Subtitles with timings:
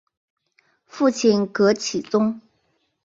[0.87, 2.41] 父亲戈启宗。